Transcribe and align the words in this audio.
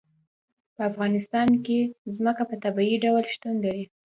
په 0.75 0.81
افغانستان 0.89 1.49
کې 1.65 1.79
ځمکه 2.15 2.43
په 2.49 2.55
طبیعي 2.63 2.97
ډول 3.05 3.23
شتون 3.33 3.55
لري. 3.65 3.85